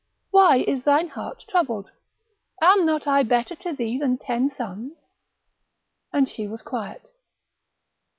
[0.31, 1.91] why is thine heart troubled?
[2.59, 5.05] am not I better to thee than ten sons?
[6.11, 7.07] and she was quiet.